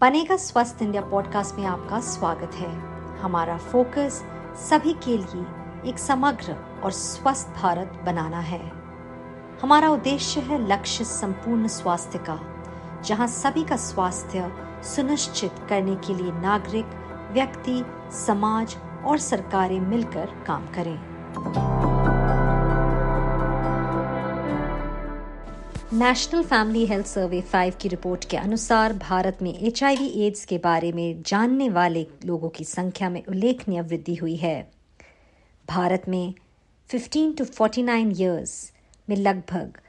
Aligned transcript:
बनेगा 0.00 0.36
स्वस्थ 0.36 0.82
India 0.82 1.02
podcast 1.02 1.54
में 1.54 1.64
आपका 1.66 1.98
स्वागत 2.00 2.54
है। 2.54 2.68
हमारा 3.18 3.56
फोकस 3.56 4.22
सभी 4.56 4.92
के 4.92 5.16
लिए 5.16 5.90
एक 5.90 5.98
समग्र 5.98 6.54
और 6.84 6.90
स्वस्थ 6.90 7.48
भारत 7.62 8.00
बनाना 8.04 8.38
है। 8.40 8.60
हमारा 9.62 9.88
उद्देश्य 9.88 10.40
है 10.40 10.66
लक्ष्य 10.68 11.04
संपूर्ण 11.04 11.68
स्वास्थ्य 11.68 12.18
का, 12.18 12.38
जहाँ 13.04 13.26
सभी 13.26 13.64
का 13.64 13.76
स्वास्थ्य 13.76 14.50
सुनिश्चित 14.84 15.66
करने 15.68 15.96
के 15.96 16.14
लिए 16.14 16.32
नागरिक, 16.32 16.86
व्यक्ति, 17.32 17.84
समाज 18.26 18.76
और 19.06 19.18
सरकारें 19.18 19.80
मिलकर 19.80 20.26
काम 20.46 20.66
करें। 20.66 21.99
नेशनल 25.92 26.42
फैमिली 26.42 26.84
हेल्थ 26.86 27.06
सर्वे 27.06 27.40
5 27.52 27.74
की 27.80 27.88
रिपोर्ट 27.88 28.24
के 28.24 28.36
अनुसार 28.36 28.92
भारत 28.92 29.38
में 29.42 29.58
एचआईवी 29.58 30.06
एड्स 30.26 30.44
के 30.44 30.58
बारे 30.58 30.92
में 30.92 31.22
जानने 31.22 31.68
वाले 31.68 32.06
लोगों 32.24 32.48
की 32.48 32.64
संख्या 32.64 33.08
में 33.10 33.22
उल्लेखनीय 33.24 33.80
वृद्धि 33.80 34.14
हुई 34.14 34.36
है। 34.36 34.70
भारत 35.68 36.02
में 36.08 36.34
15 36.90 37.36
टू 37.38 37.44
49 37.44 38.20
इयर्स 38.20 38.72
में 39.08 39.16
लगभग 39.16 39.80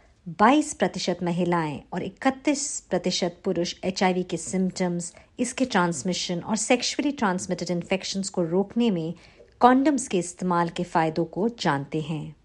22 0.42 0.74
प्रतिशत 0.74 1.20
महिलाएँ 1.24 1.82
और 1.94 2.04
31 2.04 2.80
प्रतिशत 2.80 3.38
पुरुष 3.44 3.76
एचआईवी 3.84 4.24
के 4.24 4.38
सिम्टम्स 4.38 5.14
इसके 5.40 5.66
ट्रांसमिशन 5.66 6.40
और 6.40 6.56
सेक्सुअली 6.56 7.12
ट्रांसमिटेड 7.12 7.72
इन्फेक्शंस 7.72 8.30
को 8.30 8.44
रोकने 8.44 8.92
में 8.92 9.14
कॉन्डम्स 9.60 10.08
के 10.08 10.18
इस्तेमाल 10.18 10.70
के 10.70 10.84
फायदों 10.84 11.26
को 11.26 11.48
जानते 11.50 12.02
हैं। 12.02 12.36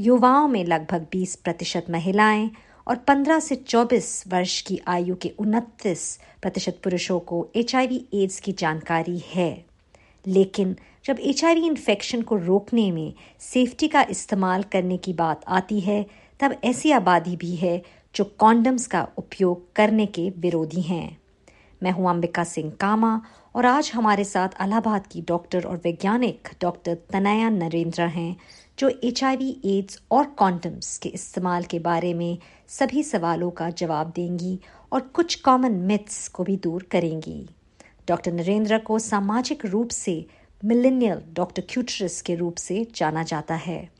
युवाओं 0.00 0.48
में 0.48 0.64
लगभग 0.64 1.06
20 1.12 1.36
प्रतिशत 1.36 1.86
महिलाएँ 1.90 2.50
और 2.88 2.96
15 2.96 3.40
से 3.40 3.56
24 3.56 4.24
वर्ष 4.28 4.60
की 4.60 4.80
आयु 4.86 5.16
के 5.16 5.32
उनतीस 5.38 6.18
प्रतिशत 6.42 6.80
पुरुषों 6.84 7.20
को 7.20 7.48
एचआईवी 7.56 8.06
एड्स 8.14 8.40
की 8.40 8.52
जानकारी 8.52 9.22
है। 9.34 9.64
लेकिन 10.26 10.76
जब 11.04 11.16
एच 11.20 11.44
इन्फेक्शन 11.44 12.22
को 12.22 12.36
रोकने 12.36 12.90
में 12.92 13.14
सेफ्टी 13.40 13.88
का 13.88 14.06
इस्तेमाल 14.10 14.62
करने 14.62 14.96
की 14.96 15.12
बात 15.12 15.44
आती 15.48 15.80
है, 15.80 16.06
तब 16.40 16.60
ऐसी 16.64 16.90
आबादी 16.90 17.36
भी 17.36 17.56
है 17.56 17.82
जो 18.14 18.24
कॉन्डम्स 18.24 18.86
का 18.86 19.08
उपयोग 19.18 19.72
करने 19.72 20.06
के 20.06 20.30
विरोधी 20.30 20.80
हैं। 20.80 21.18
मैं 21.82 21.90
हूँ 21.90 22.10
अंबिका 22.10 22.44
सिंह 22.44 22.72
कामा 22.80 23.22
और 23.56 23.66
आज 23.66 23.90
हमारे 23.94 24.24
साथ 24.24 24.48
अलाहाबाद 24.60 25.06
की 25.06 25.22
डॉक्टर 25.22 25.64
और 25.64 25.76
वैज्ञानिक 25.76 26.48
डॉक्टर 26.60 26.94
तनया 26.94 27.48
नरेंद्र 27.50 28.02
हैं 28.02 28.36
जो 28.78 28.88
एचआईवी 29.04 29.60
एड्स 29.64 30.00
और 30.10 30.24
कॉन्डम्स 30.24 30.98
के 30.98 31.08
इस्तेमाल 31.08 31.64
के 31.64 31.78
बारे 31.78 32.14
में 32.14 32.38
सभी 32.68 33.02
सवालों 33.02 33.50
का 33.50 33.70
जवाब 33.70 34.12
देंगी 34.16 34.58
और 34.92 35.00
कुछ 35.00 35.34
कॉमन 35.34 35.72
मिथ्स 35.72 36.28
को 36.28 36.44
भी 36.44 36.56
दूर 36.56 36.82
करेंगी। 36.82 37.48
डॉक्टर 38.08 38.32
नरेंद्र 38.32 38.78
को 38.78 38.98
सामाजिक 38.98 39.66
रूप 39.66 39.88
से 39.88 40.26
मिलेनियल 40.64 41.22
डॉक्टर 41.32 41.62
क्यूटरस 41.68 42.20
के 42.22 42.34
रूप 42.34 42.56
से 42.56 42.86
जाना 42.94 43.22
जाता 43.22 43.54
है। 43.54 43.90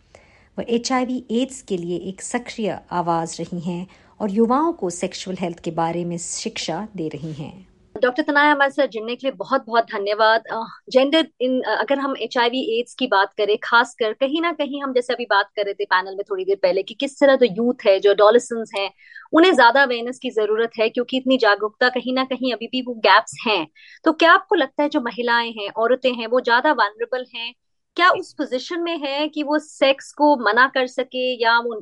वह 0.59 0.65
एच 0.69 0.93
एड्स 0.93 1.63
के 1.63 1.77
लिए 1.77 1.97
एक 1.97 2.23
सक्रिय 2.23 2.79
आवाज़ 2.91 3.43
रही 3.43 3.61
हैं 3.61 3.87
और 4.21 4.31
युवाओं 4.31 4.73
को 4.73 4.91
सेक्सुअल 4.91 5.37
हेल्थ 5.41 5.61
के 5.61 5.71
बारे 5.71 6.05
में 6.05 6.19
शिक्षा 6.19 6.89
दे 6.97 7.09
रही 7.09 7.33
हैं। 7.33 7.72
डॉक्टर 8.03 8.23
तनाया 8.23 8.53
हमारे 8.53 8.71
साथ 8.71 8.87
जुड़ने 8.89 9.15
के 9.17 9.27
लिए 9.27 9.35
बहुत 9.39 9.65
बहुत 9.67 9.85
धन्यवाद 9.87 10.45
जेंडर 10.93 11.27
इन 11.41 11.61
अगर 11.63 11.99
हम 11.99 12.15
एच 12.21 12.37
एड्स 12.37 12.95
की 12.95 13.07
बात 13.07 13.33
करें, 13.39 13.57
खासकर 13.65 14.13
कहीं 14.13 14.41
ना 14.43 14.53
कहीं 14.53 14.83
हम 14.83 14.93
जैसे 14.93 15.13
अभी 15.15 15.25
बात 15.31 15.51
कर 15.57 15.65
रहे 15.65 15.75
थे 15.75 15.85
पैनल 15.85 16.17
में 16.17 16.25
थोड़ी 16.31 16.45
देर 16.45 16.57
पहले 16.63 16.83
कि 16.83 16.95
किस 16.95 17.19
तरह 17.21 17.37
जो 17.37 17.47
यूथ 17.47 17.87
है, 17.87 17.99
जो 18.01 18.15
डोलिसंस 18.15 18.71
हैं, 18.77 18.91
उन्हें 19.33 19.53
ज़्यादा 19.55 19.83
अवेयरनेस 19.83 20.19
की 20.19 20.31
ज़रूरत 20.31 20.71
है 20.79 20.89
क्योंकि 20.89 21.17
इतनी 21.17 21.39
जागरूकता 21.39 21.89
कहीं 21.89 22.15
ना 22.15 22.25
कहीं 22.25 22.53
अभी 22.53 22.67
भी 22.67 22.83
वो 22.83 22.95
गैप्स 23.07 23.37
हैं। 23.47 23.67
तो 24.05 24.13
क्या 24.15 24.33
आपको 24.33 24.55
लगता 24.55 24.83
है 24.83 24.89
जो 24.89 25.01
महिलाएँ 25.01 25.51
हैं, 25.53 25.69
औरतें 25.71 26.13
हैं, 26.13 26.27
वो 26.27 26.41
ज़्यादा 26.41 26.73
वानरेबल 26.73 27.27
हैं? 27.37 27.53
क्या 27.97 28.11
उस 28.11 28.33
पोजिशन 28.35 28.81
में 28.83 28.97
है 28.99 29.29
कि 29.29 29.43
वो 29.43 29.59
सेक्स 29.59 30.13
को 30.13 30.37
मना 30.45 30.67
कर 30.75 30.87
सके 30.89 31.33
या 31.43 31.59
वो 31.61 31.75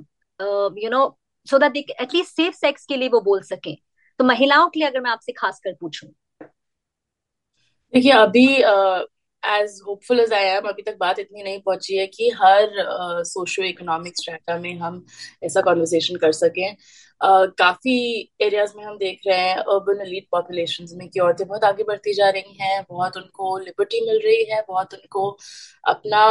you 0.83 0.91
know 0.91 1.07
so 1.49 1.59
that 1.59 1.77
at least 1.77 2.37
safe 2.37 2.55
sex 2.57 2.87
के 2.87 2.97
लिए 2.97 3.09
वो 3.09 3.21
बोल 3.23 3.41
सके? 3.43 3.77
तो 4.21 4.25
महिलाओं 4.25 4.69
के 4.69 4.81
लिए 4.81 4.89
अगर 4.89 5.01
मैं 5.01 5.11
आपसे 5.11 5.33
खास 5.33 5.61
कर 5.65 5.73
पूछूँ। 5.81 6.09
देखिए 7.95 8.13
अभी 8.13 8.47
as 9.43 9.81
hopeful 9.87 10.21
as 10.21 10.33
I 10.33 10.45
am 10.45 10.67
अभी 10.69 10.83
तक 10.83 10.97
बात 11.01 11.19
इतनी 11.19 11.43
नहीं 11.43 11.61
पहुँची 11.61 11.97
है 11.97 12.07
कि 12.07 12.29
हर 12.31 12.71
सोशो 13.25 13.63
इकोनॉमिक 13.63 14.17
स्ट्रेटा 14.17 14.59
में 14.59 14.75
हम 14.79 15.05
ऐसा 15.45 15.61
कॉन्वर्सेशन 15.61 16.17
कर 16.17 16.33
सकें। 16.33 16.77
Uh, 17.21 17.47
काफ़ी 17.59 17.95
एरियाज़ 18.41 18.73
में 18.77 18.85
हम 18.85 18.97
देख 18.99 19.21
रहे 19.27 19.39
हैं 19.39 19.57
अर्बन 19.57 20.01
एलीट 20.07 20.27
पॉपुलेशन 20.33 20.87
में 20.93 21.09
कि 21.09 21.21
औरतें 21.21 21.47
बहुत 21.49 21.65
आगे 21.65 21.85
बढ़ती 21.85 22.15
जा 22.15 22.29
रही 22.31 22.57
हैं 22.61 22.85
बहुत 22.91 23.17
उनको 23.17 23.59
लिबर्टी 23.59 24.01
मिल 24.07 24.21
रही 24.25 24.45
है 24.45 24.63
बहुत 24.69 24.95
उनको 24.95 25.39
अपना 25.85 26.23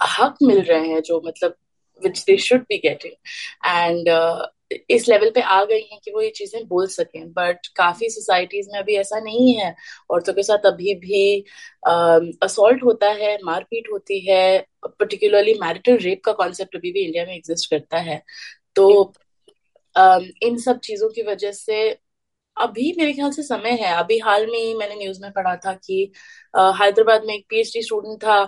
हक 0.00 0.36
मिल 0.42 0.62
रहे 0.62 0.88
हैं 0.88 1.00
जो 1.02 1.20
मतलब 1.26 1.56
which 2.02 2.24
they 2.24 2.36
should 2.36 2.62
be 2.62 2.78
getting 2.78 3.14
and 3.66 4.08
इस 4.90 5.08
लेवल 5.08 5.30
पे 5.34 5.40
आ 5.42 5.62
गई 5.64 5.80
हैं 5.82 5.98
कि 6.04 6.10
वो 6.12 6.20
ये 6.22 6.30
चीज़ें 6.30 6.66
बोल 6.68 6.86
सकें। 6.88 7.32
बट 7.32 7.66
काफ़ी 7.76 8.08
सोसाइटीज 8.10 8.68
में 8.72 8.78
अभी 8.80 8.96
ऐसा 8.96 9.20
नहीं 9.20 9.54
है। 9.54 9.74
औरतों 10.10 10.32
के 10.34 10.42
साथ 10.42 10.66
अभी 10.66 10.94
भी 10.96 11.40
असोल्ट 12.42 12.82
होता 12.84 13.08
है, 13.12 13.36
मारपीट 13.44 13.88
होती 13.92 14.20
है। 14.28 14.58
पर्टिकुलरली 14.88 15.54
मैरिटल 15.60 15.96
रेप 15.98 16.22
का 16.24 16.32
कॉन्सेप्ट 16.34 16.76
अभी 16.76 16.92
भी 16.92 17.04
इंडिया 17.06 17.24
में 17.26 17.34
एग्जिस्ट 17.36 17.70
करता 17.70 17.98
है। 18.00 18.22
तो 18.76 19.12
इन 19.96 20.56
सब 20.58 20.78
चीज़ों 20.80 21.08
की 21.10 21.22
वजह 21.22 21.52
से 21.52 21.80
अभी 22.56 22.92
मेरे 22.98 23.12
ख्याल 23.12 23.30
से 23.32 23.42
समय 23.42 23.70
है। 23.82 23.94
अभी 23.96 24.18
हाल 24.18 24.46
में 24.46 24.58
ही 24.58 24.74
मैंने 24.74 24.94
न्यूज़ 24.96 25.20
में 25.22 25.30
पढ़ा 25.32 25.54
था 25.66 25.72
कि 25.76 26.02
हैदराबाद 26.54 27.24
में 27.26 27.34
एक 27.34 27.44
पीएचडी 27.50 27.82
स्टूडेंट 27.82 28.18
था। 28.24 28.42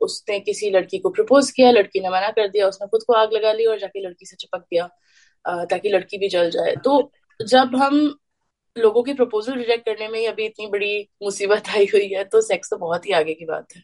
उसने 0.00 0.38
किसी 0.40 0.70
लड़की 0.70 0.98
को 0.98 1.10
प्रपोज 1.10 1.50
किया, 1.50 1.70
लड़की 1.70 2.00
ने 2.00 2.08
मना 2.10 2.30
कर 2.30 2.48
दिया, 2.48 2.66
उसने 2.68 2.86
खुद 2.88 3.02
को 3.06 3.12
आग 3.14 3.32
लगा 3.32 3.52
ली 3.52 3.64
और 3.66 3.78
जाके 3.78 4.00
लड़की 4.06 4.26
से 4.26 4.36
चिपक 4.36 4.60
दिया। 4.60 4.88
ताकि 5.46 5.88
लड़की 5.88 6.18
भी 6.18 6.28
जल 6.28 6.50
जाए। 6.50 6.74
तो 6.84 7.10
जब 7.40 7.76
हम 7.76 7.96
लोगों 8.76 9.02
की 9.02 9.12
प्रपोजल 9.14 9.54
रिजेक्ट 9.54 9.84
करने 9.86 10.08
में 10.08 10.26
अभी 10.28 10.44
इतनी 10.44 10.66
बड़ी 10.68 11.08
मुसीबत 11.22 11.68
आई 11.70 11.84
हुई 11.92 12.06
है 12.08 12.24
तो 12.24 12.40
सेक्स 12.42 12.70
तो 12.70 12.76
बहुत 12.76 13.06
ही 13.06 13.12
आगे 13.14 13.34
की 13.34 13.44
बात 13.44 13.76
है। 13.76 13.82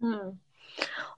हम्म। 0.00 0.38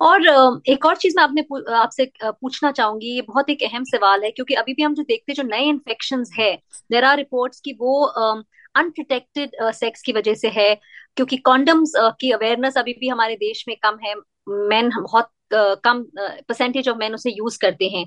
और 0.01 0.63
एक 0.69 0.87
और 0.87 0.97
चीज़ 0.97 1.15
मैं 1.17 1.23
आपने 1.23 1.43
आपसे 1.75 2.11
पूछना 2.23 2.71
चाहूँगी, 2.73 3.07
ये 3.07 3.23
बहुत 3.23 3.51
एक 3.51 3.63
अहम 3.63 3.85
सवाल 3.87 4.25
है, 4.25 4.31
क्योंकि 4.31 4.55
अभी 4.55 4.75
भी 4.75 4.83
हम 4.83 4.95
जो 4.95 5.03
देखते 5.03 5.33
हैं, 5.33 5.37
जो 5.37 5.43
नए 5.45 5.65
इन्फेक्शन 5.65 6.25
है 6.35 6.55
देर 6.91 7.05
आर 7.05 7.17
रिपोर्ट्स 7.17 7.61
की 7.61 7.73
वो 7.81 8.03
अनप्रोटेक्टेड 8.05 9.57
सेक्स 9.75 10.03
की 10.03 10.13
वजह 10.13 10.35
से 10.35 10.49
है, 10.51 10.75
क्योंकि 11.17 11.37
कॉन्डम्स 11.39 11.93
की 12.21 12.31
अवेयरनेस 12.33 12.79
अभी 12.79 12.93
भी 13.01 13.09
हमारे 13.09 13.37
देश 13.37 13.65
में 13.69 13.77
कम 13.83 13.99
है 14.03 14.15
मैन 14.49 14.91
बहुत 14.93 15.31
कम 15.51 16.03
परसेंटेज 16.19 16.89
ऑफ़ 16.89 16.97
मैन 16.99 17.15
उसे 17.15 17.31
यूज़ 17.31 17.59
करते 17.61 17.89
हैं। 17.89 18.05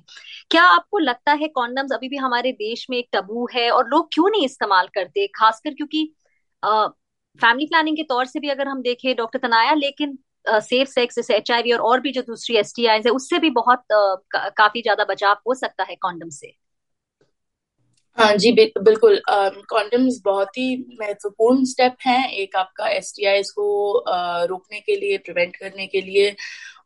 क्या 0.51 0.63
आपको 0.65 0.99
लगता 0.99 1.33
है 1.33 1.47
कॉन्डम्स 1.49 1.91
अभी 1.93 2.09
भी 2.09 2.17
हमारे 2.17 2.51
देश 2.53 2.85
में 2.89 2.97
एक 2.97 3.07
टबू 3.13 3.47
है 3.53 3.69
और 3.71 3.87
लोग 3.89 4.09
क्यों 4.13 4.29
नहीं 4.29 4.45
इस्तेमाल 4.45 4.87
करते? 4.95 5.27
खासकर 5.35 5.73
क्योंकि 5.73 6.11
फैमिली 7.39 7.65
प्लानिंग 7.67 7.97
के 7.97 8.03
तौर 8.03 8.25
से 8.25 8.39
भी 8.39 8.49
अगर 8.49 8.67
हम 8.67 8.81
देखें 8.81 9.15
डॉक्टर 9.15 9.39
तनाया 9.39 9.73
लेकिन 9.75 10.17
सेफ़ 10.45 10.89
सेक्स 10.89 11.15
जैसे 11.15 11.35
एच 11.35 11.51
और, 11.51 11.77
और 11.79 11.99
भी 12.01 12.11
जो 12.11 12.21
दूसरी 12.21 12.55
एस 12.57 12.73
है 12.79 13.11
उससे 13.11 13.39
भी 13.39 13.49
बहुत 13.51 13.83
का, 13.91 14.47
काफ़ी 14.49 14.81
ज़्यादा 14.81 15.03
बचाव 15.05 15.37
हो 15.47 15.53
सकता 15.55 15.83
है 15.83 15.95
कॉन्डम 15.97 16.29
से। 16.31 16.53
हाँ 18.17 18.33
जी 18.35 18.51
बिल्कुल 18.53 19.21
कॉन्डम्स 19.29 20.19
बहुत 20.25 20.57
ही 20.57 20.75
महत्वपूर्ण 20.99 21.63
स्टेप 21.65 21.95
हैं। 22.07 22.29
एक 22.33 22.55
आपका 22.55 22.87
एसटीआई 22.89 23.41
को 23.55 23.67
रोकने 24.47 24.79
के 24.79 24.95
लिए 24.95 25.17
प्रिवेंट 25.19 25.55
करने 25.55 25.87
के 25.87 26.01
लिए 26.01 26.29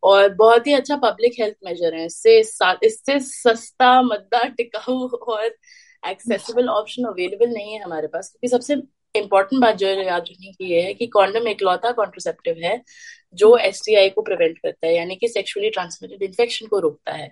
और 0.05 0.33
बहुत 0.35 0.67
ही 0.67 0.73
अच्छा 0.73 0.95
पब्लिक 0.97 1.33
हेल्थ 1.39 1.55
मेजर 1.65 1.95
है। 1.95 2.05
इससे 2.05 2.39
इससे 2.39 3.19
सस्ता 3.21 4.01
मद्दा 4.01 4.43
टिकाऊ 4.57 5.07
और 5.09 5.45
एक्सेसिबल 6.03 6.67
ऑप्शन 6.69 7.03
अवेलेबल 7.03 7.49
नहीं 7.49 7.73
है 7.73 7.83
हमारे 7.83 8.07
पास। 8.07 8.29
क्योंकि 8.29 8.47
सबसे 8.47 8.75
इम्पोर्टेंट 9.15 9.61
बात 9.61 9.75
जो 9.75 9.87
याद 9.87 10.21
रखने 10.21 10.51
की 10.51 10.71
है 10.73 10.93
कि 10.93 11.05
कॉन्डम 11.07 11.47
इकलौता 11.47 11.91
कॉन्ट्रोसेप्टिव 11.91 12.55
है, 12.63 12.81
जो 13.33 13.55
एसटीआई 13.57 14.09
को 14.09 14.21
प्रिवेंट 14.21 14.57
करता 14.57 14.87
है, 14.87 14.93
यानी 14.95 15.15
कि 15.15 15.27
सेक्सुअली 15.27 15.69
ट्रांसमिटेड 15.69 16.23
इन्फेक्शन 16.23 16.67
को 16.67 16.79
रोकता 16.79 17.11
है। 17.13 17.27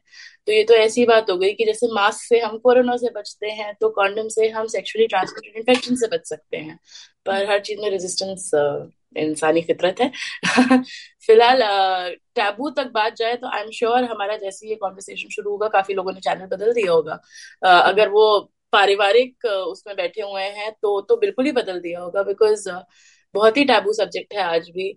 तो 0.47 0.51
ये 0.51 0.63
तो 0.63 0.73
ऐसी 0.75 1.05
बात 1.05 1.29
हो 1.31 1.37
गई 1.37 1.51
कि 1.53 1.65
जैसे 1.65 1.87
मास्क 1.93 2.21
से 2.21 2.39
हम 2.39 2.57
कोरोना 2.57 2.95
से 2.97 3.09
बचते 3.15 3.49
हैं 3.51 3.73
तो 3.81 3.89
कॉन्डम 3.89 4.27
से 4.29 4.47
हम 4.49 4.67
सेक्सुअली 4.67 5.07
ट्रांसमिटेड 5.07 5.57
इन्फेक्शन 5.57 5.95
से 5.95 6.07
बच 6.07 6.27
सकते 6.29 6.57
हैं। 6.57 6.77
पर 7.25 7.49
हर 7.51 7.59
चीज़ 7.61 7.81
में 7.81 7.89
रेजिस्टेंस 7.89 8.49
इंसानी 9.17 9.61
फितरत 9.61 10.01
है। 10.01 10.11
फ़िलहाल 11.27 11.61
टैबू 12.35 12.69
तक 12.69 12.91
बात 12.93 13.15
जाए 13.15 13.35
तो 13.35 13.47
आई 13.47 13.61
एम 13.61 13.69
श्योर 13.71 14.03
हमारा 14.03 14.37
जैसे 14.37 14.67
ये 14.69 14.75
कॉन्वर्सेशन 14.75 15.29
शुरू 15.29 15.51
होगा 15.51 15.67
काफ़ी 15.69 15.93
लोगों 15.93 16.11
ने 16.13 16.19
चैनल 16.19 16.45
बदल 16.47 16.73
दिया 16.73 16.91
होगा। 16.91 17.19
अगर 17.81 18.09
वो 18.09 18.25
पारिवारिक 18.73 19.45
उसमें 19.45 19.95
बैठे 19.95 20.21
हुए 20.21 20.43
हैं 20.43 20.71
तो 20.81 20.99
तो 21.01 21.17
बिल्कुल 21.17 21.45
ही 21.45 21.51
बदल 21.51 21.79
दिया 21.79 21.99
होगा 21.99 22.23
बिकॉज़ 22.23 22.69
बहुत 23.35 23.57
ही 23.57 23.65
टैबू 23.65 23.93
सब्जेक्ट 23.93 24.33
है 24.33 24.43
आज 24.43 24.69
भी। 24.69 24.95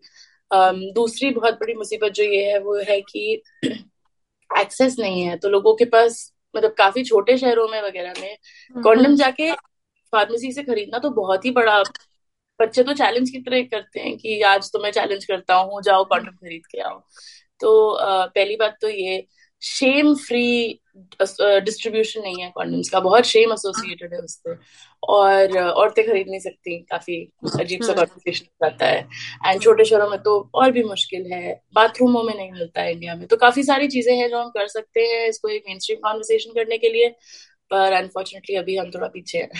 दूसरी 0.94 1.30
बहुत 1.30 1.54
बड़ी 1.54 1.74
मुसीबत 1.74 2.12
जो 2.12 2.24
ये 2.24 2.44
है 2.52 2.58
वो 2.60 2.76
है 2.88 3.00
कि 3.00 3.42
एक्सेस 4.60 4.96
नहीं 4.98 5.22
है। 5.22 5.36
तो 5.36 5.48
लोगों 5.48 5.74
के 5.74 5.84
पास 5.84 6.32
मतलब 6.54 6.74
काफ़ी 6.78 7.04
छोटे 7.04 7.36
शहरों 7.38 7.68
में 7.68 7.80
वगैरह 7.82 8.12
में 8.20 8.36
कॉन्डम 8.74 9.04
हम्म। 9.04 9.16
जाके 9.16 9.52
फार्मेसी 10.12 10.52
से 10.52 10.62
खरीदना 10.62 10.98
तो 10.98 11.10
बहुत 11.12 11.44
ही 11.44 11.50
बड़ा 11.50 11.82
बच्चे 12.60 12.82
तो 12.82 12.92
चैलेंज 12.94 13.30
की 13.30 13.38
तरह 13.40 13.62
करते 13.70 14.00
हैं 14.00 14.16
कि 14.18 14.40
आज 14.44 14.70
तो 14.72 14.82
मैं 14.82 14.90
चैलेंज 14.92 15.24
करता 15.24 15.54
हूँ 15.54 15.82
जाओ 15.82 16.04
कॉन्डम 16.04 16.30
खरीद 16.32 16.66
के 16.66 16.80
आओ। 16.80 16.98
तो 17.60 17.98
पहली 18.00 18.56
बात 18.56 18.76
तो 18.80 18.88
ये 18.88 19.26
शेम 19.62 20.14
फ्री 20.16 20.80
डिस्ट्रीब्यूशन 21.18 22.20
नहीं 22.22 22.42
है 22.42 22.50
कॉन्डम्स 22.54 22.88
का 22.90 23.00
बहुत 23.00 23.24
शेम 23.24 23.52
एसोसिएटेड 23.52 24.12
है 24.14 24.18
उससे 24.20 24.54
और 25.02 25.56
औरतें 25.58 26.04
खरीद 26.06 26.28
नहीं 26.28 26.40
सकती 26.40 26.78
काफ़ी 26.90 27.16
अजीब 27.60 27.82
सा 27.82 27.92
कॉन्वर्सेशन 27.92 28.44
hmm. 28.44 28.64
रहता 28.64 28.86
है। 28.86 29.00
एंड 29.46 29.62
छोटे 29.62 29.84
शहरों 29.84 30.08
में 30.10 30.18
तो 30.22 30.38
और 30.54 30.70
भी 30.72 30.82
मुश्किल 30.82 31.32
है 31.32 31.54
बाथरूमों 31.74 32.22
में 32.22 32.34
नहीं 32.34 32.50
मिलता 32.52 32.82
है 32.82 32.92
इंडिया 32.92 33.14
में। 33.14 33.26
तो 33.26 33.36
काफ़ी 33.36 33.62
सारी 33.62 33.88
चीज़ें 33.88 34.14
हैं 34.14 34.28
जो 34.30 34.38
हम 34.38 34.50
कर 34.50 34.66
सकते 34.68 35.00
हैं 35.04 35.26
इसको 35.28 35.48
एक 35.48 35.64
मेन 35.68 35.78
स्ट्रीम 35.78 35.98
कॉन्वर्सेशन 36.00 36.52
करने 36.54 36.78
के 36.78 36.88
लिए 36.88 37.08
पर 37.70 37.92
अनफॉर्चुनेटली 37.92 38.56
अभी 38.56 38.76
हम 38.76 38.90
थोड़ा 38.90 39.08
पीछे 39.08 39.38
हैं। 39.38 39.50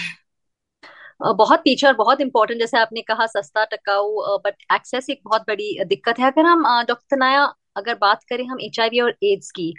बहुत 1.21 1.61
पीछे 1.61 1.87
और 1.87 1.95
बहुत 1.97 2.21
इंपॉर्टेंट 2.21 2.61
जैसे 2.61 2.79
आपने 2.79 3.03
कहा 3.03 3.27
सस्ता 3.27 3.65
टकाऊ 3.67 4.39
बट 4.45 4.55
एक्सेस 4.75 5.11
एक 5.11 5.21
बहुत 5.25 5.43
बड़ी 5.49 5.79
दिक्कत 5.85 6.19
है। 6.21 6.27
अगर 6.27 6.47
हम 6.47 6.63
डॉक्टर 6.89 7.17
तनाया 7.17 7.45
अगर 7.77 7.95
बात 8.01 8.25
करें 8.31 8.45
हम 8.47 8.61
एचआईवी 8.63 9.01
और 9.01 9.15
एड्स 9.25 9.51
की 9.51 9.73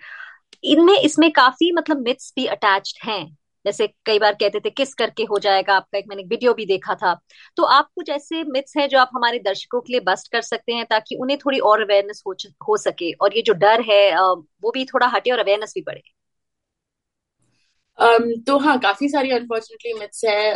इनमें 0.64 0.94
इसमें 0.96 1.32
काफ़ी 1.32 1.72
मतलब 1.72 2.02
मिथ्स 2.08 2.32
भी 2.36 2.46
अटैच्ड 2.48 2.98
हैं। 3.06 3.26
जैसे 3.66 3.88
कई 4.06 4.20
बार 4.20 4.34
कहते 4.34 4.60
थे 4.60 4.70
किस 4.70 4.94
करके 4.96 5.24
हो 5.26 5.40
जाएगा 5.40 5.76
आपका? 5.76 5.98
एक 5.98 6.06
मैंने 6.10 6.24
वीडियो 6.26 6.54
भी 6.54 6.66
देखा 6.66 6.96
था। 6.96 7.14
तो 7.58 7.64
आप 7.66 7.90
कुछ 7.96 8.10
ऐसे 8.10 8.44
मिथ्स 8.46 8.78
हैं 8.78 8.88
जो 8.90 9.00
आप 9.00 9.10
हमारे 9.16 9.40
दर्शकों 9.40 9.82
के 9.82 9.94
लिए 9.94 10.02
बस्ट 10.06 10.32
कर 10.32 10.42
सकते 10.44 10.74
हैं 10.74 10.86
ताकि 10.90 11.16
उन्हें 11.22 11.38
थोड़ी 11.40 11.60
और 11.62 11.82
अवेयरनेस 11.84 12.24
हो, 12.28 12.36
हो 12.70 12.78
सके। 12.78 13.12
और 13.14 13.36
ये 13.38 13.42
जो 13.42 13.54
डर 13.56 13.82
है 13.90 14.02
वो 14.20 14.72
भी 14.74 14.86
थोड़ा 14.86 15.08
हटे 15.08 15.32
और 15.32 15.40
अवेयरनेस 15.40 15.74
भी 15.76 15.82
बढ़े। 15.82 16.02
तो 18.00 18.58
हाँ 18.60 18.78
काफ़ी 18.80 19.08
सारी 19.10 19.32
अनफॉर्चुनेटली 19.32 19.94
मिथ्स 20.00 20.24
है। 20.26 20.52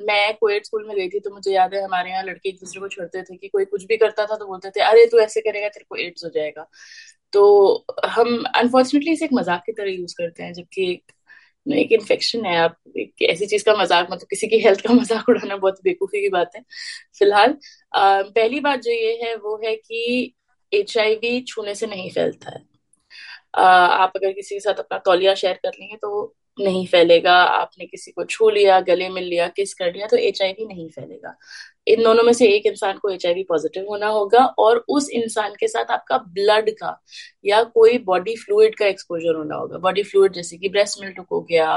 मैं 0.00 0.34
कोएड 0.36 0.64
स्कूल 0.64 0.86
में 0.88 0.96
गई 0.96 1.08
थी 1.08 1.20
तो 1.20 1.30
मुझे 1.34 1.52
याद 1.52 1.74
है 1.74 1.82
हमारे 1.84 2.10
यहाँ 2.10 2.22
लड़के 2.24 2.48
एक 2.48 2.56
दूसरे 2.56 2.80
को 2.80 2.88
छोड़ते 2.88 3.22
थे 3.22 3.36
कि 3.36 3.48
कोई 3.48 3.64
कुछ 3.64 3.84
भी 3.86 3.96
करता 3.96 4.26
था 4.26 4.36
तो 4.36 4.46
बोलते 4.46 4.70
थे 4.70 4.80
अरे 4.82 5.06
तू 5.06 5.18
ऐसे 5.20 5.40
करेगा 5.40 5.68
तेरे 5.68 5.84
को 5.88 5.96
एड्स 6.06 6.24
हो 6.24 6.30
जाएगा। 6.34 6.66
तो 7.32 7.84
हम 8.06 8.42
अनफॉर्चुनेटली 8.54 9.12
इसे 9.12 9.24
एक 9.24 9.32
मज़ाक 9.34 9.62
की 9.66 9.72
तरह 9.72 9.90
यूज़ 9.90 10.14
करते 10.18 10.42
हैं 10.42 10.52
जबकि 10.52 10.90
एक 10.92 11.12
एक 11.66 11.92
इन्फेक्शन 11.92 12.44
है। 12.46 12.56
आप 12.58 12.76
एक 12.96 13.22
ऐसी 13.30 13.46
चीज़ 13.46 13.64
का 13.64 13.74
मज़ाक 13.76 14.08
मतलब 14.10 14.26
किसी 14.30 14.46
की 14.48 14.58
हेल्थ 14.60 14.80
का 14.80 14.94
मज़ाक 14.94 15.28
उड़ाना 15.28 15.56
बहुत 15.56 15.80
बेवकूफ़ी 15.84 16.20
की 16.22 16.28
बात 16.30 16.50
है 16.56 16.62
फ़िलहाल। 17.18 17.52
Uh, 17.52 18.22
पहली 18.30 18.60
बात 18.60 18.80
जो 18.80 18.90
ये 18.92 19.12
है 19.22 19.34
वो 19.36 19.56
है 19.64 19.74
कि 19.76 20.34
एचआईवी 20.72 21.40
छूने 21.48 21.74
से 21.74 21.86
नहीं 21.86 22.10
फैलता 22.10 22.50
है। 22.50 22.60
Uh, 22.60 23.90
आप 23.92 24.12
अगर 24.16 24.32
किसी 24.32 24.54
के 24.54 24.60
साथ 24.60 24.78
अपना 24.78 24.98
तौलिया 25.04 25.34
शेयर 25.36 25.54
कर 25.62 25.70
लेंगे 25.80 25.96
तो 25.96 26.34
नहीं 26.58 26.86
फैलेगा 26.86 27.32
आपने 27.34 27.86
किसी 27.86 28.10
को 28.10 28.24
छू 28.24 28.48
लिया 28.50 28.80
गले 28.80 29.08
मिल 29.08 29.24
लिया 29.24 29.48
किस 29.48 29.72
कर 29.74 29.92
लिया 29.94 30.06
तो 30.06 30.16
एचआईवी 30.16 30.66
नहीं 30.66 30.88
फैलेगा। 30.90 31.34
इन 31.86 32.02
दोनों 32.02 32.22
में 32.24 32.32
से 32.32 32.48
एक 32.48 32.66
इंसान 32.66 32.98
को 32.98 33.10
एचआईवी 33.10 33.42
पॉजिटिव 33.44 33.86
होना 33.88 34.08
होगा 34.08 34.44
और 34.58 34.84
उस 34.88 35.08
इंसान 35.10 35.54
के 35.60 35.68
साथ 35.68 35.90
आपका 35.92 36.18
ब्लड 36.18 36.70
का 36.78 36.96
या 37.44 37.62
कोई 37.64 37.98
बॉडी 38.06 38.36
फ्लूइड 38.36 38.74
का 38.74 38.86
एक्सपोजर 38.86 39.36
होना 39.36 39.56
होगा। 39.56 39.78
बॉडी 39.78 40.02
फ्लूइड 40.02 40.32
जैसे 40.32 40.56
कि 40.58 40.68
ब्रेस्ट 40.68 41.00
मिल्क 41.00 41.20
हो 41.32 41.40
गया 41.42 41.76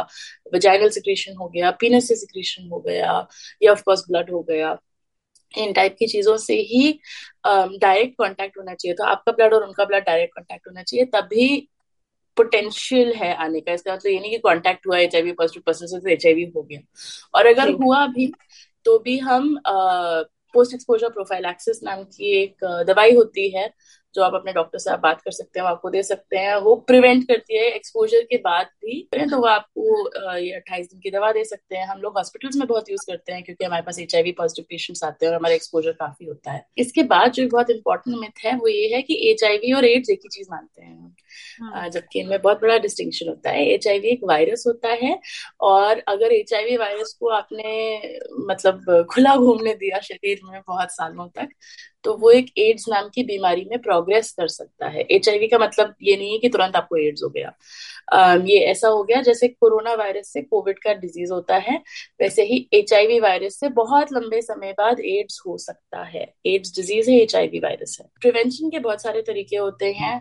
वजाइनल 0.56 0.90
सिक्रेशन 0.90 1.36
हो 1.36 1.48
गया 1.48 1.72
पीनस 1.80 2.08
से 2.08 2.16
सिक्रेशन 2.16 2.70
हो 2.70 2.80
गया 2.80 3.26
या 3.64 3.72
ऑफकोर्स 3.72 4.06
ब्लड 4.10 4.32
हो 4.32 4.42
गया। 4.44 4.78
इन 5.54 5.74
टाइप 5.74 5.96
की 6.00 6.08
चीज़ों 6.08 6.38
से 6.38 6.56
ही 6.62 6.92
डायरेक्ट 7.46 8.12
um, 8.12 8.18
कांटेक्ट 8.18 8.58
होना 8.58 8.74
चाहिए। 8.74 8.96
तो 8.96 9.04
आपका 9.04 9.32
ब्लड 9.32 9.54
और 9.54 9.64
उनका 9.64 9.86
ब्लड 9.86 10.04
डायरेक्ट 10.06 10.34
कांटेक्ट 10.36 10.68
होना 10.68 10.84
चाहिए 10.84 11.06
तभी 11.06 11.70
पोटेंशियल 12.40 13.14
है 13.14 13.34
आने 13.38 13.60
का। 13.62 13.74
इसका 13.74 13.94
मतलब 13.94 14.12
ये 14.12 14.20
नहीं 14.20 14.32
कि 14.32 14.38
कांटेक्ट 14.44 14.88
हुआ 14.88 15.00
एच 15.00 15.16
आई 15.16 15.32
पॉजिटिव 15.34 15.64
पर्सन 15.66 15.86
से 15.88 16.00
तो 16.00 16.10
एच 16.10 16.26
हो 16.56 16.62
गया। 16.64 16.80
और 17.34 17.48
अगर 17.48 17.72
हुआ 17.76 18.06
भी 18.10 18.32
तो 18.86 18.98
भी 19.00 19.18
हम 19.20 19.56
पोस्ट 20.54 20.74
एक्सपोजर 20.74 21.10
प्रोफ़ाइल 21.10 21.46
एक्सेस 21.46 21.80
नाम 21.84 22.04
की 22.06 22.32
एक 22.36 22.64
दवाई 22.88 23.16
होती 23.16 23.50
है 23.52 23.72
जो 24.16 24.22
आप 24.24 24.34
अपने 24.36 24.54
डॉक्टर 24.54 24.80
से 24.80 24.90
आप 24.92 25.00
बात 25.00 25.22
कर 25.22 25.32
सकते 25.32 25.60
हैं 25.60 25.66
वो 25.66 25.72
आपको 25.72 25.90
दे 25.90 26.02
सकते 26.04 26.38
हैं। 26.38 26.56
वो 26.58 26.76
प्रिवेंट 26.88 27.24
करती 27.28 27.58
है 27.58 27.66
एक्सपोजर 27.66 28.24
के 28.24 28.38
बाद 28.40 28.66
भी 28.86 29.02
तो 29.14 29.38
वो 29.38 29.48
आपको 29.48 30.38
ये 30.38 30.52
अट्ठाईस 30.54 30.88
दिन 30.88 31.00
की 31.00 31.12
दवा 31.12 31.32
दे 31.32 31.44
सकते 31.46 31.76
हैं। 31.76 31.86
हम 31.88 32.02
लोग 32.02 32.18
हॉस्पिटल्स 32.18 32.56
में 32.58 32.68
बहुत 32.68 32.90
यूज़ 32.90 33.06
करते 33.08 33.34
हैं 33.34 33.44
क्योंकि 33.44 33.66
हमारे 33.66 33.84
पास 33.84 34.00
एचआईवी 34.00 34.32
पॉजिटिव 34.34 34.66
पेशेंट्स 34.70 35.04
आते 35.04 35.26
हैं 35.26 35.32
और 35.32 35.38
हमारा 35.38 35.56
एक्सपोजर 35.56 35.92
काफ़ी 36.00 36.26
होता 36.26 36.52
है। 36.52 36.66
इसके 36.78 37.04
बाद 37.06 37.32
जो 37.32 37.48
बहुत 37.48 37.70
इंपॉर्टेंट 37.70 38.18
मिथ 38.18 38.46
है 38.46 38.56
वो 38.58 38.68
ये 38.68 38.94
है 38.96 39.02
कि 39.02 39.22
एच 39.32 39.44
और 39.76 39.86
एड्स 39.86 40.10
एक 40.10 40.20
ही 40.20 40.30
चीज़ 40.30 40.48
मानते 40.52 40.82
हाँ। 40.84 41.09
जबकि 41.94 42.20
इनमें 42.20 42.42
बहुत 42.42 42.62
बड़ा 42.62 42.78
डिस्टिंक्शन 42.78 43.28
होता 43.30 43.50
है। 43.52 43.66
एचआईवी 43.66 44.10
एक 44.10 44.22
वायरस 44.24 44.64
होता 44.68 44.90
है 45.04 45.20
और 45.62 46.00
अगर 46.08 46.32
एचआईवी 46.34 46.78
वायरस 46.78 47.14
को 47.20 47.30
आपने 47.32 47.74
मतलब 48.50 49.06
खुला 49.12 49.36
घूमने 49.38 49.74
दिया 49.76 50.00
शरीर 50.02 50.40
में 50.44 50.62
बहुत 50.68 50.92
सालों 50.92 51.28
तक 51.30 51.50
तो 52.04 52.16
वो 52.18 52.32
एक 52.32 52.52
एड्स 52.58 52.86
नाम 52.90 53.10
की 53.16 53.24
बीमारी 53.24 53.66
में 53.70 53.80
प्रोग्रेस 53.82 54.32
कर 54.32 54.48
सकता 54.48 54.88
है। 54.88 55.02
एचआईवी 55.12 55.48
का 55.48 55.58
मतलब 55.60 55.96
ये 56.04 56.16
नहीं 56.18 56.32
है 56.34 56.38
कि 56.40 56.50
तुरंत 56.50 56.76
आपको 56.76 56.98
एड्स 56.98 57.24
हो 57.24 57.30
गया। 57.30 57.54
ये 58.46 58.60
ऐसा 58.66 58.88
हो 58.88 59.04
गया 59.04 59.22
जैसे 59.22 59.48
कोरोना 59.48 59.94
वायरस 59.94 60.32
से 60.34 60.42
कोविड 60.42 60.80
का 60.80 60.94
डिज़ीज़ 60.94 61.34
होता 61.34 61.56
है 61.58 61.76
वैसे 62.22 62.44
ही 62.44 62.58
एचआईवी 62.74 63.20
वायरस 63.20 63.60
से 63.60 63.70
बहुत 63.70 64.14
लंबे 64.14 64.42
समय 64.42 64.72
बाद 64.78 65.00
एड्स 65.00 65.42
हो 65.48 65.58
सकता 65.58 66.04
है। 66.04 66.24
एड्स 66.46 66.76
डिज़ीज़ 66.76 67.10
है 67.12 67.18
एचआईवी 67.22 67.60
वायरस 67.60 67.98
है। 68.02 68.08
प्रिवेंशन 68.22 68.70
के 68.70 68.80
बहुत 68.80 69.02
सारे 69.02 69.22
तरीके 69.22 69.58
होते 69.58 69.92
हैं। 69.94 70.16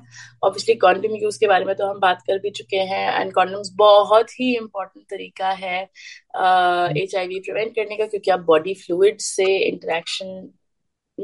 ऑब्वियसली 0.44 0.75
कॉन्डम 0.75 1.14
यूज़ 1.22 1.38
के 1.40 1.46
बारे 1.46 1.64
में 1.64 1.75
तो 1.76 1.86
हम 1.86 2.00
बात 2.00 2.22
कर 2.26 2.38
भी 2.38 2.50
चुके 2.50 2.76
हैं 2.92 3.20
एंड 3.20 3.32
कॉन्डम्स 3.32 3.72
बहुत 3.76 4.30
ही 4.40 4.54
इंपॉर्टेंट 4.56 5.04
तरीका 5.10 5.50
है 5.50 5.80
एच 5.80 7.14
uh, 7.14 7.44
प्रिवेंट 7.44 7.75
करने 7.75 7.96
का 7.96 8.06
क्योंकि 8.06 8.30
आप 8.30 8.40
बॉडी 8.46 8.75
फ्लूड 8.75 9.19
से 9.19 9.56
इंटरेक्शन 9.58 10.48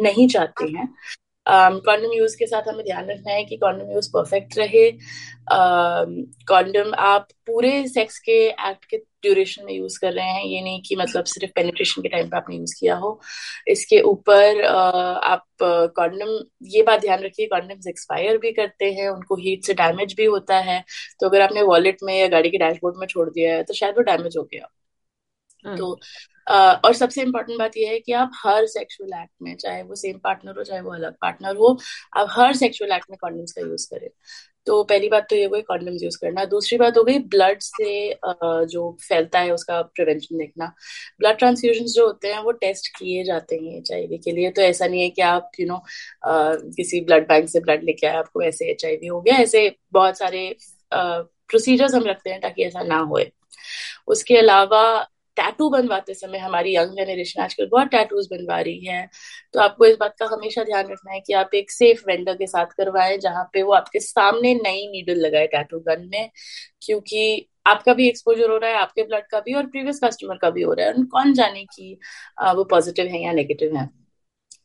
नहीं 0.02 0.28
चाहते 0.28 0.64
हैं। 0.64 0.94
कॉन्डम 1.46 2.08
um, 2.08 2.16
यूज़ 2.16 2.36
के 2.36 2.46
साथ 2.46 2.68
हमें 2.68 2.84
ध्यान 2.84 3.10
रखना 3.10 3.32
है 3.32 3.44
कि 3.44 3.56
कॉन्डम 3.56 3.90
यूज़ 3.92 4.08
परफेक्ट 4.08 4.58
रहे। 4.58 4.90
कॉन्डम 6.48 6.90
um, 6.90 6.94
आप 6.94 7.28
पूरे 7.46 7.88
सेक्स 7.88 8.18
के 8.18 8.36
एक्ट 8.48 8.84
के 8.84 8.96
ड्यूरेशन 8.96 9.64
में 9.64 9.72
यूज़ 9.72 9.98
कर 10.00 10.12
रहे 10.12 10.26
हैं। 10.26 10.44
ये 10.44 10.62
नहीं 10.62 10.82
कि 10.82 10.96
मतलब 10.96 11.24
सिर्फ़ 11.24 11.52
पेनिट्रेशन 11.54 12.02
के 12.02 12.08
टाइम 12.08 12.28
पे 12.28 12.36
आपने 12.36 12.56
यूज़ 12.56 12.74
किया 12.80 12.96
हो। 12.96 13.20
इसके 13.68 14.00
ऊपर 14.00 14.62
uh, 14.62 15.24
आप 15.24 15.44
कॉन्डम 15.96 16.36
uh, 16.38 16.44
ये 16.62 16.82
बात 16.82 17.00
ध्यान 17.00 17.22
रखिए 17.22 17.46
कॉन्डम्स 17.46 17.86
एक्सपायर 17.86 18.38
भी 18.38 18.52
करते 18.52 18.92
हैं। 18.92 19.08
उनको 19.08 19.36
हीट 19.36 19.64
से 19.64 19.74
डैमेज 19.74 20.14
भी 20.14 20.24
होता 20.24 20.58
है। 20.58 20.84
तो 21.20 21.28
अगर 21.28 21.40
आपने 21.40 21.62
वॉलेट 21.62 21.96
में 22.02 22.18
या 22.20 22.28
गाड़ी 22.28 22.50
के 22.50 22.58
डैशबोर्ड 22.58 22.96
में 22.98 23.06
छोड़ 23.06 23.28
दिया 23.30 23.54
है 23.54 23.62
तो 23.62 23.74
शायद 23.74 23.94
वो 23.94 24.02
डैमेज 24.02 24.36
हो 24.36 24.42
गया। 24.42 24.68
हाँ। 25.66 25.76
तो 25.76 25.98
Uh, 26.46 26.76
और 26.84 26.94
सबसे 26.94 27.22
इम्पोर्टेंट 27.22 27.58
बात 27.58 27.76
यह 27.76 27.90
है 27.90 27.98
कि 27.98 28.12
आप 28.12 28.30
हर 28.36 28.66
सेक्सुअल 28.66 29.12
एक्ट 29.20 29.30
में 29.42 29.54
चाहे 29.56 29.82
वो 29.82 29.94
सेम 29.94 30.18
पार्टनर 30.24 30.56
हो 30.58 30.64
चाहे 30.64 30.80
वो 30.80 30.92
अलग 30.94 31.14
पार्टनर 31.22 31.56
हो 31.56 31.78
आप 32.16 32.26
हर 32.30 32.54
सेक्सुअल 32.56 32.92
एक्ट 32.92 33.10
में 33.10 33.16
कॉन्डम्स 33.20 33.52
का 33.52 33.62
यूज़ 33.62 33.86
करें। 33.90 34.08
तो 34.66 34.82
पहली 34.84 35.08
बात 35.08 35.26
तो 35.30 35.36
ये 35.36 35.44
हुई 35.44 35.60
कॉन्डम्स 35.62 36.02
यूज़ 36.02 36.18
करना। 36.20 36.44
दूसरी 36.44 36.78
बात 36.78 36.98
हो 36.98 37.04
गई 37.04 37.18
ब्लड 37.34 37.60
से 37.60 38.10
uh, 38.10 38.64
जो 38.66 38.96
फैलता 39.08 39.40
है 39.40 39.50
उसका 39.50 39.80
प्रिवेंशन 39.82 40.38
देखना। 40.38 40.66
ब्लड 41.20 41.38
ट्रांसफ्यूजन 41.38 41.86
जो 41.92 42.06
होते 42.06 42.32
हैं 42.32 42.40
वो 42.40 42.52
टेस्ट 42.52 42.88
किए 42.98 43.24
जाते 43.24 43.56
हैं 43.56 43.76
एच 43.78 43.92
आई 43.92 44.18
के 44.24 44.32
लिए। 44.32 44.50
तो 44.50 44.62
ऐसा 44.62 44.86
नहीं 44.86 45.02
है 45.02 45.10
कि 45.10 45.22
आप 45.22 45.50
यू 45.60 45.66
you 45.66 45.72
नो 45.72 45.78
know, 45.78 46.74
किसी 46.76 47.00
ब्लड 47.00 47.28
बैंक 47.28 47.48
से 47.48 47.60
ब्लड 47.60 47.84
लेके 47.84 48.06
आए 48.06 48.16
आपको 48.16 48.42
ऐसे 48.42 48.70
एच 48.70 48.84
आई 48.84 49.08
हो 49.08 49.20
गया। 49.20 49.36
ऐसे 49.36 49.70
बहुत 49.92 50.18
सारे 50.18 50.56
प्रोसीजर्स 50.94 51.94
हम 51.94 52.04
रखते 52.04 52.30
हैं 52.30 52.40
ताकि 52.40 52.64
ऐसा 52.64 52.82
ना 52.82 52.98
हो 52.98 53.20
उसके 54.08 54.36
अलावा 54.36 54.84
टैटू 55.36 55.68
बनवाते 55.70 56.14
समय 56.14 56.38
हमारी 56.38 56.74
यंग 56.76 56.96
जनरेशन 56.96 57.42
आजकल 57.42 57.68
बहुत 57.70 57.88
टैटूज 57.90 58.26
बनवा 58.30 58.60
रही 58.60 58.86
है। 58.86 59.08
तो 59.54 59.60
आपको 59.60 59.86
इस 59.86 59.96
बात 60.00 60.14
का 60.20 60.26
हमेशा 60.32 60.64
ध्यान 60.64 60.86
रखना 60.86 61.12
है 61.12 61.20
कि 61.20 61.32
आप 61.34 61.54
एक 61.54 61.70
सेफ़ 61.70 62.02
वेंडर 62.08 62.34
के 62.36 62.46
साथ 62.46 62.66
करवाएँ 62.78 63.16
जहाँ 63.18 63.44
पे 63.54 63.62
वो 63.62 63.72
आपके 63.74 64.00
सामने 64.00 64.54
नई 64.56 64.86
नीडल 64.92 65.20
लगाए 65.26 65.46
टैटू 65.48 65.78
गन 65.80 66.08
में, 66.12 66.30
क्योंकि 66.82 67.48
आपका 67.66 67.94
भी 67.94 68.08
एक्सपोजर 68.08 68.50
हो 68.50 68.56
रहा 68.56 68.70
है, 68.70 68.76
आपके 68.76 69.02
ब्लड 69.02 69.26
का 69.30 69.40
भी 69.40 69.54
और 69.54 69.66
प्रीवियस 69.66 70.00
कस्टमर 70.04 70.36
का 70.38 70.50
भी 70.50 70.62
हो 70.62 70.72
रहा 70.72 70.86
है। 70.86 71.04
कौन 71.06 71.32
जाने 71.34 71.64
की 71.66 71.92
वो 72.56 72.64
पॉजिटिव 72.66 73.06
है 73.06 73.22
या 73.22 73.32
नेगेटिव 73.32 73.76
है। 73.76 73.88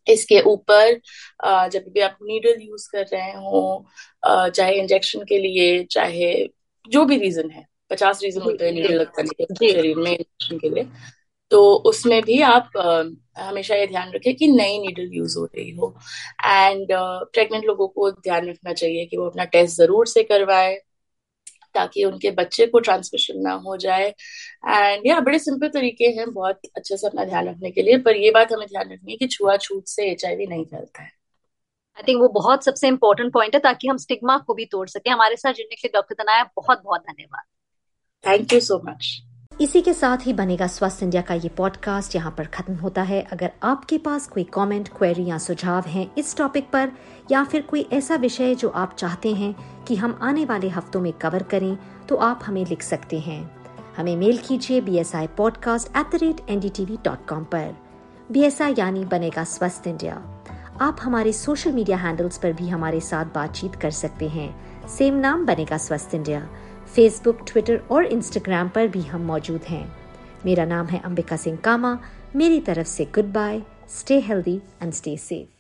इसके 0.08 0.40
ऊपर 0.48 0.94
जब 1.72 1.86
भी 1.94 2.00
आप 2.02 2.18
नीडल 2.24 2.62
यूज़ 2.62 2.88
कर 2.92 3.06
रहे 3.14 3.32
हो 3.34 3.86
चाहे 4.26 4.74
इंजेक्शन 4.74 5.24
के 5.30 5.38
लिए, 5.40 5.84
चाहे 5.86 6.34
जो 6.86 7.06
भी 7.06 7.18
रीजन 7.18 7.50
है 7.52 7.66
पचास 7.90 8.24
रीजन 8.24 8.42
होते 8.42 8.66
हैं 8.66 8.72
नीडल 8.72 8.94
लगता 8.96 9.22
है 9.22 9.72
शरीर 9.72 9.96
में 9.98 10.12
इंजेक्शन 10.12 10.58
के 10.58 10.70
लिए। 10.70 10.88
तो 11.52 11.62
उसमें 11.90 12.22
भी 12.24 12.42
आप 12.42 12.78
आ, 12.78 13.04
हमेशा 13.40 13.76
ये 13.76 13.88
ध्यान 13.88 14.12
रखें 14.12 14.36
कि 14.36 14.48
नई 14.48 14.78
नीडल 14.80 15.10
यूज़ 15.14 15.38
हो 15.38 15.46
रही 15.46 15.70
हो। 15.72 15.96
एंड 16.46 16.88
प्रेग्नेंट 17.34 17.66
लोगों 17.66 17.88
को 17.88 18.12
ध्यान 18.12 18.50
रखना 18.50 18.74
चाहिए 18.74 19.06
कि 19.06 19.18
वो 19.18 19.30
अपना 19.30 19.44
टेस्ट 19.46 19.78
ज़रूर 19.78 20.08
से 20.08 20.24
करवाए 20.24 20.76
ताकि 21.76 22.04
उनके 22.04 22.32
बच्चे 22.32 22.66
को 22.66 22.80
ट्रांसमिशन 22.80 23.42
ना 23.42 23.54
हो 23.66 23.78
जाए। 23.78 24.08
एंड 24.08 25.08
या 25.08 25.20
बड़े 25.20 25.40
सिंपल 25.40 25.68
तरीके 25.70 26.06
हैं 26.18 26.32
बहुत 26.34 26.60
अच्छे 26.78 26.98
से 26.98 27.08
अपना 27.08 27.26
ध्यान 27.26 27.48
रखने 27.50 27.72
के 27.72 27.82
लिए 27.82 27.98
पर 27.98 28.16
ये 28.16 28.32
बात 28.32 28.54
हमें 28.54 28.68
ध्यान 28.68 28.92
रखनी 28.94 29.12
है 29.12 29.18
कि 29.18 29.28
छुआछूत 29.28 29.88
से 29.88 30.10
एच 30.12 30.26
नहीं 30.26 30.66
फैलता 30.66 31.04
है। 31.04 31.12
आई 31.98 32.04
थिंक 32.08 32.22
वो 32.22 32.28
बहुत 32.34 32.66
सबसे 32.66 32.88
इंपॉर्टेंट 32.88 33.32
पॉइंट 33.34 33.56
है 33.56 33.60
ताकि 33.62 33.88
हम 33.88 33.98
स्टिग्मा 33.98 34.38
को 34.38 34.54
भी 34.54 34.66
तोड़ 34.66 34.88
सके। 34.88 35.10
हमारे 35.10 35.36
साथ 35.36 35.54
जुड़ने 35.54 35.76
के 35.76 35.88
लिए 35.88 35.92
डॉक्टर 35.94 36.24
तनाया 36.24 36.44
बहुत 36.56 36.82
बहुत 36.84 37.02
धन्यवाद। 37.02 37.44
Thank 38.30 38.54
यू 38.54 38.60
सो 38.60 38.82
मच 38.86 39.24
इसी 39.62 39.82
के 39.82 39.94
साथ 39.94 40.26
ही 40.28 40.34
बनेगा 40.34 40.68
स्वस्थ 40.68 41.04
इंडिया 41.04 41.22
का 41.22 41.34
ये 41.34 41.50
पॉडकास्ट 41.50 42.16
यहाँ 42.16 42.34
पर 42.38 42.46
खत्म 42.46 42.74
होता 42.74 43.02
है। 43.02 43.22
अगर 43.32 43.52
आपके 43.64 43.98
पास 43.98 44.28
कोई 44.28 44.44
कमेंट, 44.44 44.88
क्वेरी 44.88 45.26
या 45.26 45.38
सुझाव 45.38 45.84
हैं 45.88 46.06
इस 46.18 46.36
टॉपिक 46.38 46.70
पर 46.72 46.92
या 47.32 47.44
फिर 47.44 47.62
कोई 47.62 47.88
ऐसा 47.94 48.16
विषय 48.16 48.56
जो 48.56 48.70
आप 48.70 48.96
चाहते 48.96 49.34
हैं 49.34 49.84
कि 49.88 49.96
हम 49.96 50.18
आने 50.22 50.46
वाले 50.46 50.70
हफ्तों 50.70 51.02
में 51.02 51.12
कवर 51.14 51.44
करें 51.44 51.78
तो 52.10 52.16
आप 52.16 52.40
हमें 52.46 52.66
लिख 52.66 52.82
सकते 52.82 53.20
हैं। 53.20 53.42
हमें 53.98 54.16
मेल 54.18 54.38
कीजिए 54.38 54.82
B 54.82 54.98
S 54.98 55.16
I 55.16 55.28
podcast 55.28 55.98
at 55.98 56.12
the 56.12 56.24
rate 56.24 56.50
N 56.50 56.60
D 56.60 56.70
T 56.70 56.86
dot 56.86 57.28
com 57.30 57.44
पर। 57.44 57.76
बी 58.32 58.44
एस 58.44 58.62
आई 58.62 58.76
यानी 58.80 59.06
बनेगा 59.06 59.44
स्वस्थ 59.44 59.88
इंडिया। 59.88 60.22
आप 60.82 60.98
हमारे 61.02 61.34
सोशल 61.34 61.72
मीडिया 61.72 61.98
हैंडल्स 61.98 62.38
पर 62.38 62.54
भी 62.54 62.70
हमारे 62.70 63.00
साथ 63.00 63.26
बातचीत 63.26 63.76
कर 63.76 63.92
सकते 63.92 64.28
हैं। 64.30 64.50
सेम 64.88 65.14
नाम 65.14 65.46
बनेगा 65.46 65.78
स्वस्थ 65.78 66.16
इंडिया। 66.16 66.48
फेसबुक 66.96 67.40
ट्विटर 67.48 67.82
और 67.92 68.06
इंस्टाग्राम 68.06 68.70
पर 68.70 68.88
भी 68.88 69.02
हम 69.02 69.22
मौजूद 69.22 69.64
हैं। 69.64 69.86
मेरा 70.46 70.66
नाम 70.66 70.88
है 70.88 71.02
अंबिका 71.06 71.36
सिंह 71.36 71.58
कामा। 71.58 71.98
मेरी 72.36 72.60
तरफ़ 72.60 72.88
से 72.88 73.06
goodbye 73.34 73.62
stay 73.90 74.20
healthy 74.20 74.62
and 74.82 74.94
stay 74.94 75.18
safe 75.18 75.59